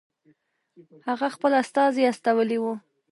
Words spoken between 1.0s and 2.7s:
هغه خپل استازی استولی